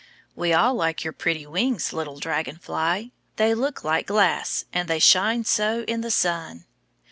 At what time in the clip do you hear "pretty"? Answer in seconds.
1.13-1.45